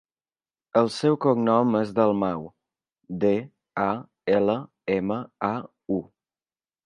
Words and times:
El 0.79 0.87
seu 0.93 1.17
cognom 1.25 1.75
és 1.79 1.91
Dalmau: 1.99 2.47
de, 3.25 3.33
a, 3.83 3.87
ela, 4.39 4.55
ema, 4.97 5.21
a, 5.51 5.53
u. 5.99 6.03